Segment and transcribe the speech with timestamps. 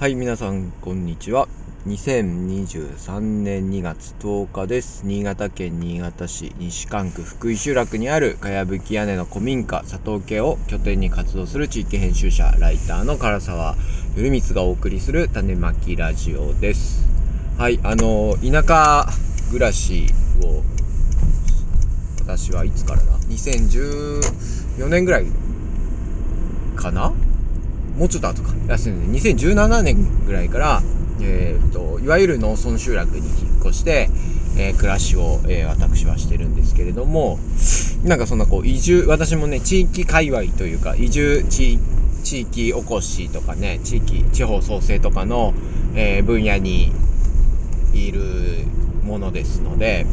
[0.00, 1.48] はい、皆さん、こんにちは。
[1.88, 5.04] 2023年2月10日です。
[5.04, 13.74] 新潟県新潟市西館区福井集落にあるかやぶき屋根の古民家佐藤家を拠点に活動する地域編集者、ライターの唐沢
[14.14, 17.04] ゆるみつがお送りする種まきラジオです。
[17.58, 19.04] はい、あの、田舎
[19.50, 20.06] 暮らし
[20.44, 20.62] を
[22.20, 25.26] 私はいつからだ ?2014 年ぐらい
[26.76, 27.12] かな？
[27.98, 28.54] もうちょっと後か。
[28.54, 30.82] いやすみません2017年ぐらいから、
[31.20, 34.08] えー、と、いわゆる農村集落に引っ越して、
[34.56, 37.38] えー暮らしを、えー私はしてるんですけれども、
[38.04, 41.78] なんかそんなこう、移住、私もね、地域界隈というか、移住地、
[42.22, 45.52] 地域おこしとかね、地域、地方創生とかの、
[45.94, 46.92] えー分野に
[47.92, 48.20] いる
[49.02, 50.06] ものですので、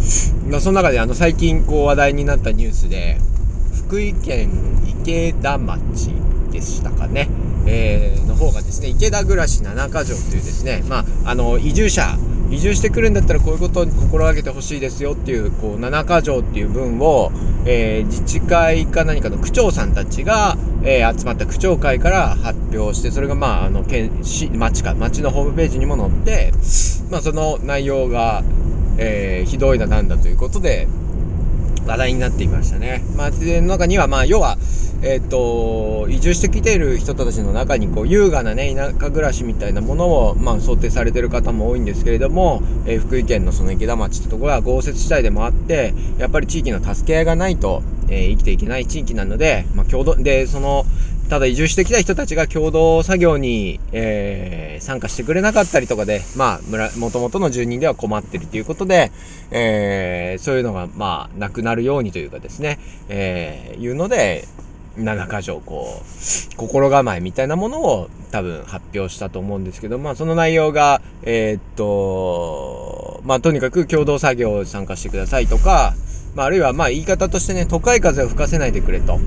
[0.50, 3.18] まあ、その中であの最近こう話題になったニュースで
[3.88, 4.50] 福井県
[5.02, 6.12] 池田町
[6.52, 7.28] でしたかね、
[7.66, 12.18] えーの方がですね池田暮らし七か条というですねまああの移住者
[12.52, 17.32] 移住してくるんだったらこういうことを心がけてほしいですよっていうこう七か条っていう文を、
[17.66, 26.54] えー自治会か何かの区長さんたちが、えー集まった区長会から発表してそれがまああの県市町か町のホームページにも載って
[27.10, 28.44] まあその内容が、
[28.98, 30.88] えーひどいだなんだということで
[31.86, 33.04] 話題になっていましたね。
[33.16, 34.58] まあ、での中には、まあ、要は、
[35.02, 50.86] えっ、と、移住してきている人たちの中に、こう、優雅なね、田舎暮らしみたいなものを、まあ、想定されている方も多いんですけれども、えー福井県のその池田町ってところは豪雪地帯でもあって、やっぱり地域の助け合いがないと、えー生きていけない地域なので、まあ、共同、で、その、
[51.30, 59.12] ただ移住してきた人たちが共同作業に、えー参加してくれなかったりとかで、まあ、村、もともとの住人では困ってるということで、
[59.50, 64.46] えーそういうのが、まあ、なくなるようにというかですね、えーいうので、
[64.98, 75.96] 七か条、こう、心構えみたいなものを多分発表したと思うんですけど、まあ、その内容が、えーっと、まあ、とにかく共同作業を参加してくださいとか、
[76.36, 79.20] まあ、あるいは、まあ、言い方としてね、都会風を吹かせないでくれと。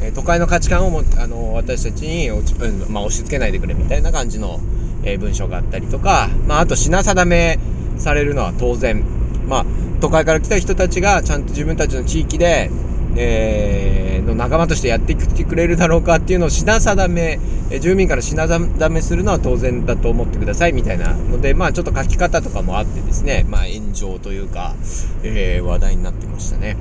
[0.00, 4.60] えー都会の価値観をもあの私たちに、うんまあ、押し付けないでくれみたいな感じの、
[5.04, 7.58] えー文章があったりとか、まあ、あと品定め
[7.98, 9.04] されるのは当然、
[9.46, 9.66] まあ、
[10.00, 12.70] 都会から来た人たちがちゃんと自分たちの地域で、
[13.16, 17.38] えーの仲間としてやってきてくれるだろうかっていうのを品定め、
[17.72, 24.74] え住民から品定めするのは当然だと思ってくださいみたいなので、まあちょっと書き方とかもあってですね、まあ炎上というか、
[25.22, 26.76] えー話題になってましたね。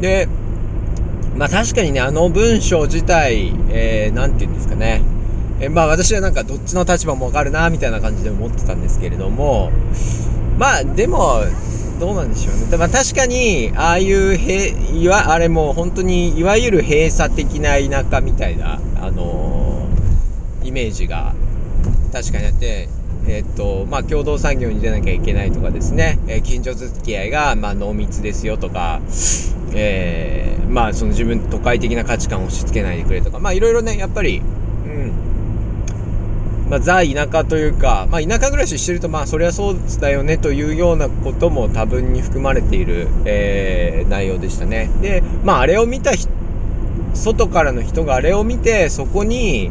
[0.00, 0.26] で、
[1.36, 5.02] まあ確かにね、あの文章自体、えー、なんて言うんですかね。
[5.60, 9.70] えまあ私はなんかどっちの立場もわかるな、みたいな感じで思ってたんですけれども、
[10.58, 11.44] まあでも、
[12.00, 12.76] どうなんでしょうね。
[12.76, 19.85] まあ確かに、ああいうへ、いわ、あれも本当に、いわゆる閉鎖的な田舎みたいな、あのー
[20.66, 21.34] イメージが
[22.12, 22.88] 確かにあって、
[23.28, 29.00] えっと、まあ、共同産業に出なきゃいけないとかですね、えー近所付き合いが、まあ、濃密ですよとか、
[29.74, 35.12] えーまあ、その自分都会的な価値観を押し付けないでくれとか、まあ、いろいろね、やっぱり、うん、
[36.70, 44.88] まあ、ザ田舎というか、まあ、田舎暮らししてると、まあ、そりゃそうだよねというようなことも多分に含まれている、えー内容でしたね。
[45.02, 46.30] で、まあ、あれを見た人
[47.14, 49.70] 外からの人があれを見て、そこに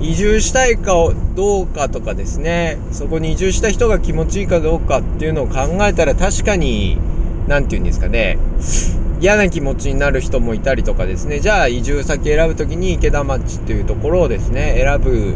[0.00, 0.92] 移住したいか
[1.34, 6.98] どうかとかですね、そこに移住した人が気持ちいいかどうかっていうのを考えたら確かに、
[7.48, 8.38] なんて言うんですかね、
[9.20, 15.34] 嫌な気持ちになる人もいたりとかですね、じゃあ移住先選ぶときに池田町っていうところをですね、選ぶ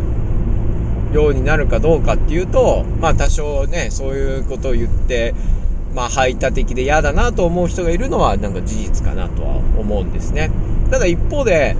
[1.14, 5.34] ようになるかどうかっていうと、まあ多少ね、そういうことを言って、
[5.94, 10.50] まあ排他的で嫌だなと思う人がいるのはなんか事実かなとは思うんですね。
[10.90, 11.76] ただ一方で、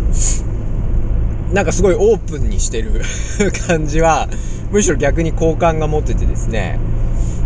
[1.53, 3.01] なんかすごいオープンにしてる
[3.67, 4.29] 感じは、
[4.71, 6.79] むしろ逆に好感が持っててですね、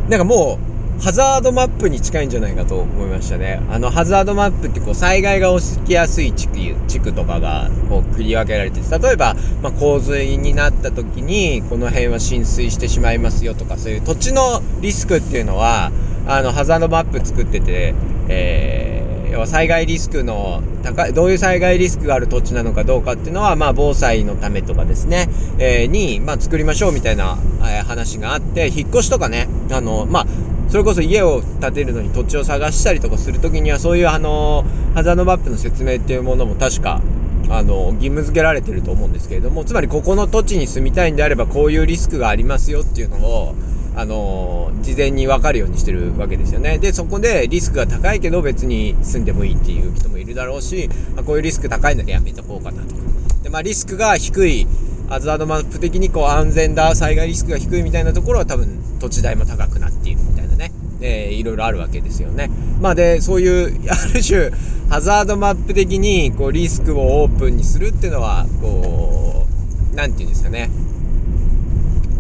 [0.09, 3.61] なんかもう、ハザードマップに近いんじゃないかと思いましたね。
[3.71, 15.91] あの、ハザードマップってこう、災害が起きやすい地区、地区とかが、こう、繰り分けられてて、例えば、まあ、洪水になった時に、この辺は浸水してしまいますよとか、そういう土地のリスクっていうのは、
[16.27, 17.95] あの、ハザードマップ作ってて、
[18.29, 19.02] えー
[19.33, 30.27] 要は災害リスクの高い、どういう災害リスクがある土地なのかどうかっていうのは、まあ、防災のためとかですね、えーに、まあ、作りましょうみたいな、えー話があって、引っ越しとかね、あの、まあ、
[30.69, 34.65] それこそ家を建てるのに土地を探したりとかするときには、そういうあの、
[34.95, 37.01] ハザードマップの説明っていうものも確か、
[37.49, 43.55] あの、義務付けられてると思うんですけれども、つまりここの土地に住みたいんであれば、こういうリスクがありますよっていうのを、
[43.95, 46.79] あの事前に分かるようにしてるわけですよね。
[46.79, 53.01] で、そこでリスクが高いけど別に住んでもいいっていう人もいるだろうし、あこういうリスク高いのでやめとこうかなとか。
[53.43, 54.67] で、まあリスクが低い、
[55.09, 60.73] ハザードマップ的にこう安全だ災害リスクが低いみたいなところは多分土地代も高くなっているみたいなね、
[61.03, 62.51] えー、いろいろあるわけですよね。
[62.81, 64.51] まあでそういう ある種
[64.89, 69.47] ハザードマップ的にこうリスクをオープンにするっていうのはこ
[69.93, 70.71] う何て言うんですかね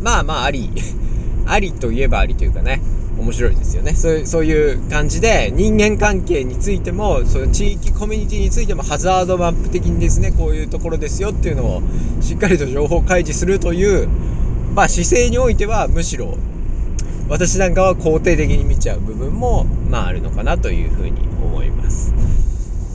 [0.02, 0.70] まあまああり
[1.46, 2.80] ありといえばありというかね
[3.18, 11.82] 面白いですよねそういうそういう感じで人間関係についてもそういう地域コミュニティについてもハザードマップ的にですねこういうところですよっていうのを
[12.20, 14.08] しっかりと情報開示するという、
[14.74, 16.36] まあ、姿勢においてはむしろ
[17.28, 22.12] 私なんかは肯定的に見ちゃう部分もまああるのかなというふうに思います。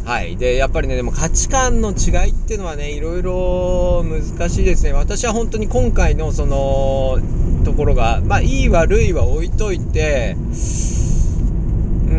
[0.07, 0.37] はい。
[0.37, 4.93] で、やっぱりね、でも価値観の違いっていうのはね、いろいろ難しいですね。
[4.93, 7.19] 私は本当に今回のその、
[7.65, 10.37] ところが、まあ、いい悪いは置いといて、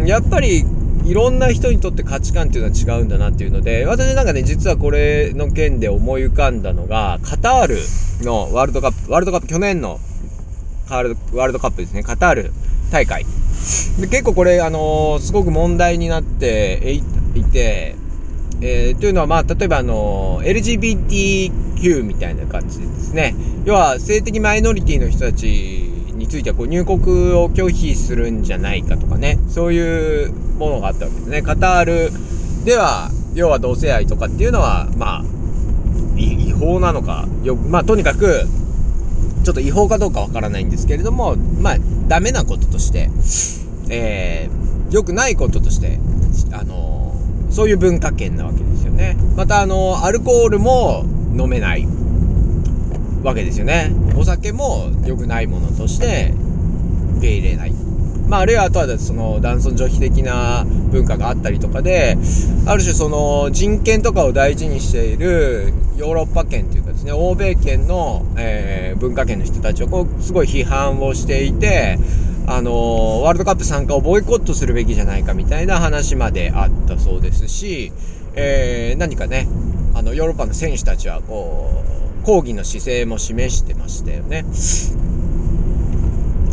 [0.05, 0.67] やっぱり、
[1.07, 7.79] いろんな人にとって価値観っていうのは違うんだなっていうので、私なんかね、実はこれの件で思い浮かんだのが、カタール
[8.23, 9.99] のワールドカップ、ワールドカップ去年の
[10.91, 11.15] ワー
[11.47, 12.53] ルドカップですね、カタール
[12.93, 13.25] 大会。
[13.99, 17.01] で結構これ、あのー、すごく問題になって
[17.35, 17.97] いて、
[18.61, 23.35] えー、というのは、まあ、例えば、あの、LGBTQ みたいな感じでですね、
[23.65, 26.99] 要は性的マイノリティの人たちについてはこう入国
[27.35, 31.43] を拒否するんじゃないかとかね、そういうものがあったわけですね。
[31.43, 32.11] カタール
[32.65, 35.25] では、要は同性愛とかっていうのは、まあ、
[36.17, 38.47] 違法なのか、よまあ、とにかく、
[39.45, 41.77] ちょっと違法かどうかわからないんですけれども、まあ、
[42.09, 43.09] ダメなこととして、
[43.89, 46.01] えー、良くないこととして、
[46.53, 46.78] あの
[47.51, 49.17] そういう文化圏なわけですよね。
[49.37, 51.05] また、あの、アルコールも
[51.37, 51.87] 飲めない
[53.23, 53.93] わけですよね。
[54.17, 56.33] お酒も良くないものとして
[57.19, 57.73] 受け入れない。
[58.29, 62.19] まあ、あるいはあとはその男尊女卑的な文化があったりとかで、
[62.67, 71.99] ある種その人権とかを大事にしているヨーロッパ圏というかですね、欧米圏の、えー、文化圏の人たちをこうすごい批判をしていて、
[72.51, 77.93] あの、ワールドカップ参加をボイコットするべきじゃないかみたいな話まであったそうですし、
[78.35, 79.47] えー、何かね、
[79.95, 81.85] あの、ヨーロッパの選手たちは、こ
[82.23, 84.47] う、抗議の姿勢も示してましたよね。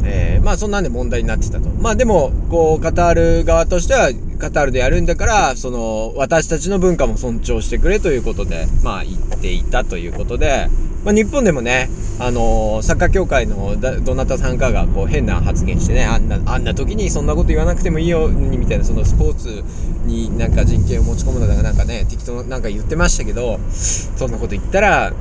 [0.03, 1.69] えー、まあそんなんで問題になってたと。
[1.69, 10.67] まあでも、こう、カタール側としては、カタールでやるんだから、その、私たちの文化も尊重してくれということで、まあ言っていたということで、
[11.05, 11.87] まあ、日本でもね、
[12.19, 19.63] あのー、サッカー協会のどなたさんかがこう変な発言してね、あんな、あんな時にそんなこと言わなくてもいいよにみたいな、そのスポーツ
[20.07, 25.13] になんか人権を持ち込むのだかなんかね、適当なんか言ってましたけど、そんなこと言ったら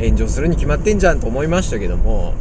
[0.00, 2.34] 炎上するに決まってんじゃんと思いましたけども、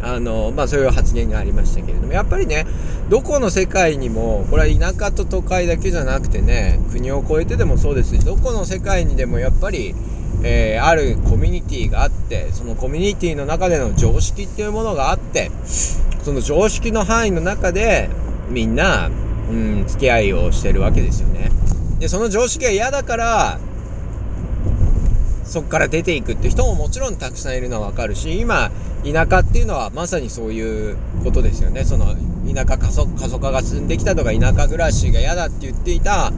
[0.00, 2.66] あのまあそういう発言がありましたけれどもやっぱりね
[3.08, 9.94] どこの世界にもこれは田舎と都会だけじゃなくてね国を越えてでもそうですしどこの世界にでもやっぱり
[10.42, 15.50] えー、あるコミュニティがあってそのコミュニティの中での常識っていうものがあって
[16.22, 18.08] その常識の範囲の中で
[18.48, 19.08] みんな、
[19.50, 21.50] うん、付き合いをしてるわけですよね。
[21.98, 23.58] でその常識が嫌だから
[25.44, 28.70] そこから出ていくって人ももちろんたくさんいるのはわかるし今
[29.04, 32.14] 田舎っていうのはまさにそういうことですよねその
[32.54, 36.32] 田舎過疎過疎化が進んできたとか田舎暮らしが嫌だって言っていた、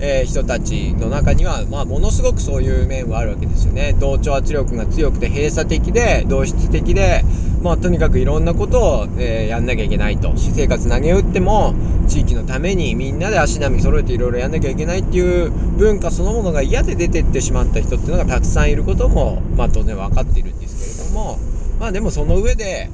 [0.00, 3.94] えー、人たちの中には、まあ、ものすごくそういう面はあるわけですよね。
[3.98, 7.24] 同調圧力が強くて閉鎖的で同質的で
[7.62, 10.36] まあとにかくいろんなことを、えー、やんなきゃいけないと。
[10.36, 11.74] 私生活投げ打っても
[12.08, 21.38] 地域のためにみんなで足並み揃えていろいろやんなきゃいけないっていう文化そのものが嫌で出てってしまった人っていうのがたくさんいることもまあ当然分かっているんですけれども。
[21.80, 22.88] まあでもその上で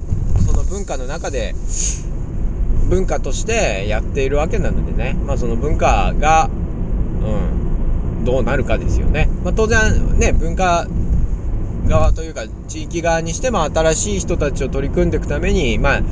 [0.47, 1.55] その文化の中で
[2.91, 6.51] 文化としてやっているわけなのでね、まあ、その文化が、
[7.23, 9.29] うん、どうなるかですよね。
[9.45, 10.87] まあ、当然ね文化
[11.87, 16.03] 側というか地域側にしても新しい人たちを取り組んでいくためにまあ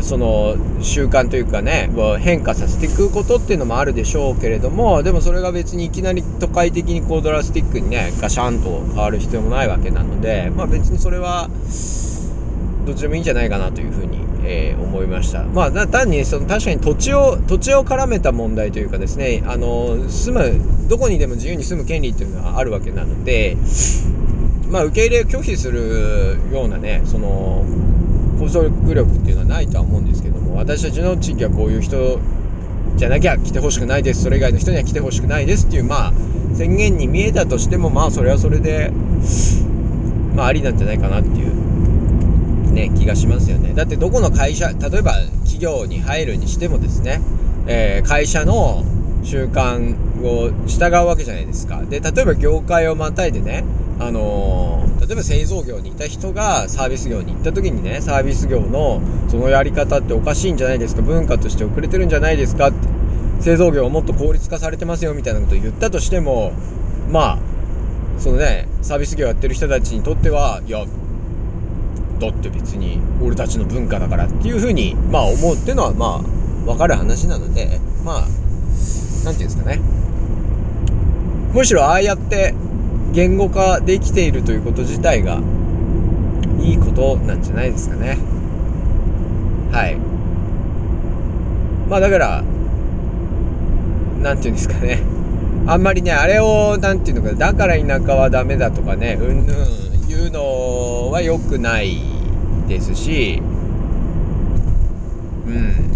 [0.00, 11.48] その習慣というかね変化させていくことっていうのもあるでしょうけれどもでもそれが別にいきなり都会的にこうドラスティックにねガシャンと変わる必要もないわけなのでまあ別にそれは
[12.86, 15.44] どっちでもいいんじゃないかなというふうに、えー、思いました。
[15.44, 23.56] まあ単にその確かに土地を土地を絡めた問題というかですねあの住むどこにでも自由に住む権利っていうのはあるわけなので
[24.68, 27.64] まあ受け入れを拒否するようなねその
[28.38, 32.18] 拘束力っていうのはないとは思うんですけども私たちの地域はこういう人
[32.96, 36.12] じゃなきゃ来てほしくないですそれ以外の人には来てほしくないですっていうまあ
[36.54, 38.92] 宣言に見えたとしてもまあそれはそれで
[40.34, 41.63] まあありなんじゃないかなっていう
[42.74, 43.72] ね気がしますよね。
[43.74, 45.14] だってどこの会社例えば
[45.44, 47.20] 企業に入るにしてもですね、
[47.66, 48.84] えー、会社の
[49.22, 51.82] 習慣を従うわけじゃないですか。
[51.82, 53.64] で例えば業界をまたいでね
[53.98, 61.02] あのー、例えば製造業にいた人がサービス業に行った時にねサービス業のそのやり方っておかしいんじゃないですか。
[61.02, 62.94] 文化として遅れてるんじゃないですかって。
[63.40, 66.52] 製造業はもっと効率化されてますよみたいなことを言ったとしても
[67.10, 67.38] まあ
[68.18, 70.86] そのねサービス業やってる人たちにとってはいや
[72.20, 78.30] だって別に俺たちの文化だからっていうふうにまあ思うっていうのはまあ分かる話なのでまあ何て
[79.24, 79.80] 言うんですかね。
[81.52, 82.54] むしろああやって
[83.12, 85.40] 言語化できているということ自体が
[86.60, 88.18] いいことなんじゃないですかね。
[89.70, 89.96] はい。
[91.88, 92.42] まあだから
[94.22, 95.02] 何て言うんですかね。
[95.66, 102.00] あんまりねあれを何て言うのかだから田舎はダメだとかねうんぬん言うのは良くない
[102.68, 103.42] ですし
[105.46, 105.94] うん。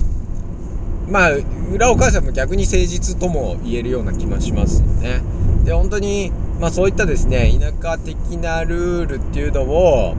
[1.10, 1.30] まあ
[1.72, 5.22] 裏お母さんも逆に誠実とも言えるような気もしますね。
[5.64, 10.14] で本当にまあそういったですね田舎的なルールっていうのを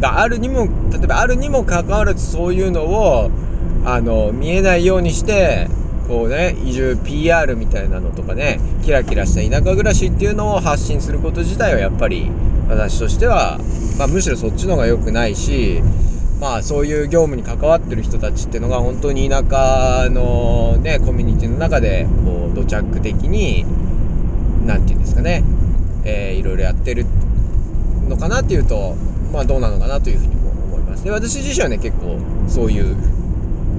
[0.00, 3.30] があるにも例えばあるにもかかわらずそういうのを
[3.84, 5.68] あの見えないようにして
[6.08, 12.30] こうね移住 PR みたいなのとかねキラキラした田舎暮らしっていうのを発信すること自体はやっぱり
[12.68, 13.58] 私としては、
[13.98, 15.82] まあ、むしろそっちの方が良くないし
[16.40, 23.64] まあそういう業務に関わってる人たちっていうのが本当に田舎のねコミュニティの中でこう土着的に
[24.66, 25.42] 何て言うんですかね、
[26.04, 27.06] えー、いろいろやってる
[28.08, 28.94] のかなっていうと
[29.32, 31.04] まあどうなのかなというふうにも思います。
[31.04, 32.18] で私自身はね結構
[32.48, 32.96] そういう、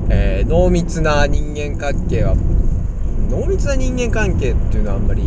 [0.09, 2.35] えー、濃密な人間関係は
[3.29, 5.21] 濃密な人間関係っていうのはあんまり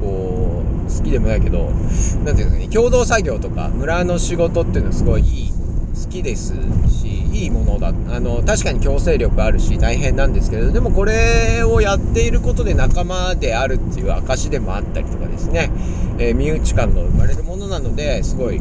[0.00, 0.55] こう
[0.88, 1.82] 好きでもないけど何て
[2.24, 6.54] 言うんですかね共同作業とか村の仕事っていうのはすごいいい好きです
[6.88, 15.70] しいいものだあの確かに強制力あるし大変なんですけどでもこれをやっていることで仲間であるっていう証でもあったりとかですね、
[16.18, 18.60] えー、身内感が生まれるものなのですごい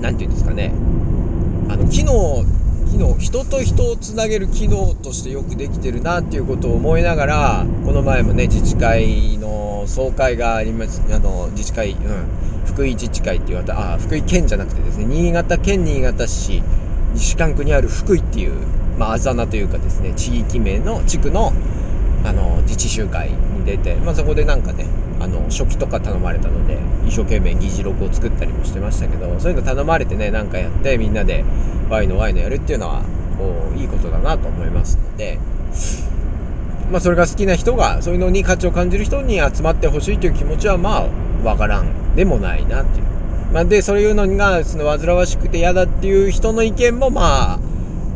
[0.00, 0.72] 何て言うんですかね。
[1.68, 2.44] あの機能
[2.90, 11.02] 機能人と人をつなげる機能としてよくできてるなっていうことを思いながらこの前もね自治会の総会があります。
[11.10, 12.26] あの自治会、うん、
[12.66, 15.04] 福井自治会っていうあ福井県じゃなくてですね。
[15.04, 16.62] 新潟県新潟市。
[17.14, 18.52] 西関区にある福井っていう、
[18.98, 20.12] まあ、ざなというかですね。
[20.14, 21.52] 地域名の地区の
[22.24, 24.86] あの自治集会に出て、まあ、そこでなんかね
[25.20, 26.76] あの初期とか頼まれたので
[27.06, 31.44] 一生懸命議事録を作ったりもしてましたけどそういうの頼まれてねなんかやってみんなで
[31.88, 33.02] ワイのワイのやるっていうのは
[33.38, 35.38] こういいことだなと思いますので。
[36.90, 41.08] まあ、それが好きな人がそういうのに価値を感じる人に集まってほしいという気持ちはまあ
[41.44, 43.06] わからんでもないなっていう。
[43.52, 47.58] まあ、でそういうのがその煩わしくて嫌だっていう人の意見もまあ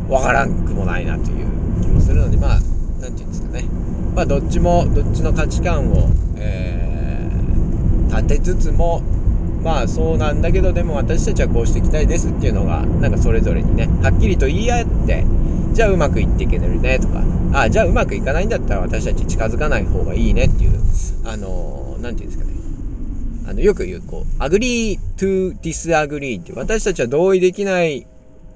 [0.07, 1.47] 分からんくもないなという
[1.81, 2.59] 気もするのでまあ
[2.99, 3.65] 何て言うんですかね。
[4.15, 9.01] まあどっちもどっちの価値観を、えー、立てつつも
[9.63, 15.25] まあそうなんだけどでも私たちはこうしていきたいですっていうのがなんかそれぞれにねはっきりと言い合って
[15.73, 17.21] じゃあうまくいっていけるねとか
[17.53, 20.79] ああじゃあうまくいかないんだったら私たち近づかない方がいいねっていう
[21.25, 22.61] あの何、ー、て言うんですかね
[23.51, 28.07] あの、よく言う、こう、agree to disagree って、私たちは同意できない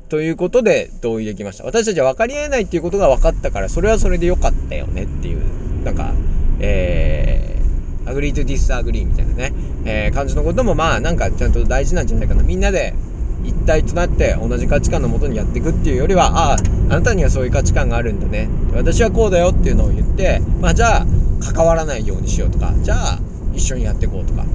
[0.10, 1.66] ということで同意できました。
[1.66, 5.42] 私たちは分かり合えないっていうことが分かったから、それはそれで良かったよねっていう、
[5.84, 6.14] なんか、
[6.60, 7.55] えー、
[8.06, 9.54] agree to disagree みたいなね、
[9.86, 12.44] えー、感じのことも、まあ、なんかちゃんと大事なんじゃないかな。
[12.44, 12.94] みんなで
[13.44, 16.58] 一体となって同じ価値観のもとにやっていくっていうよりは、ああ、
[16.90, 18.50] あなたにはそういう価値観があるんだね。
[18.74, 21.06] 私はこうだよっていうのを言って、まあ、じゃあ、
[21.54, 23.20] 関わらないようにしようとか、じゃあ、
[23.54, 24.46] 一緒にやっていこうとか。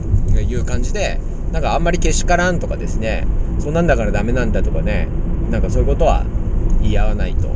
[0.42, 1.18] いう感じで
[1.52, 3.26] なんかあんまりけしからんとかですね
[3.58, 5.08] そんなんだからダメなんだとかね
[5.50, 6.24] なんかそういうことは
[6.80, 7.48] 言い合わないと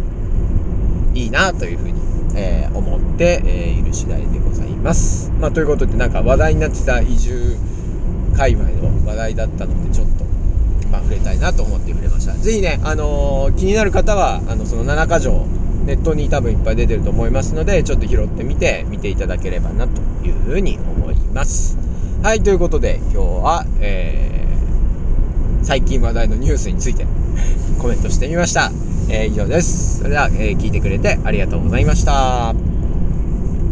[1.15, 2.01] いいなというふうに、
[2.37, 5.34] えー、思って、えー、いる次第でございます。
[5.45, 7.59] まあ、ということでなんか話題になってた移住
[8.35, 10.25] 界隈の話題だったのでちょっと、
[10.91, 12.33] まあ、触れたいなと思って触れました。
[12.33, 15.45] 是非ね、あのー、気になる方はあのその7か条
[15.85, 21.77] ネットに多分いっぱい出てると思いますのでちょっと拾ってみて見ていただければなというふうに思います。
[22.23, 27.05] はい、ということで今日は、えー、最近話題のニュースについて
[27.79, 28.73] コメントしてみました。
[29.11, 29.99] えー、以上です。
[29.99, 32.74] それでは、え、聞いてくれてありがとうございました。